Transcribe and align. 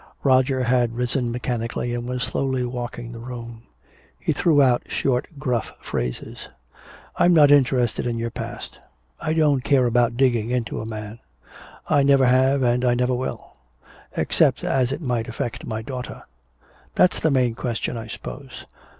Roger 0.23 0.63
had 0.63 0.95
risen 0.95 1.31
mechanically 1.31 1.93
and 1.93 2.07
was 2.07 2.23
slowly 2.23 2.65
walking 2.65 3.11
the 3.11 3.19
room. 3.19 3.61
He 4.17 4.33
threw 4.33 4.59
out 4.59 4.81
short 4.87 5.27
gruff 5.37 5.71
phrases. 5.79 6.49
"I'm 7.17 7.35
not 7.35 7.51
interested 7.51 8.07
in 8.07 8.17
your 8.17 8.31
past 8.31 8.79
I 9.19 9.33
don't 9.33 9.63
care 9.63 9.85
about 9.85 10.17
digging 10.17 10.49
into 10.49 10.81
a 10.81 10.87
man 10.87 11.19
I 11.87 12.01
never 12.01 12.25
have 12.25 12.63
and 12.63 12.83
I 12.83 12.95
never 12.95 13.13
will 13.13 13.53
except 14.17 14.63
as 14.63 14.91
it 14.91 15.01
might 15.03 15.27
affect 15.27 15.67
my 15.67 15.83
daughter. 15.83 16.23
That's 16.95 17.19
the 17.19 17.29
main 17.29 17.53
question, 17.53 17.95
I 17.95 18.07
suppose. 18.07 18.65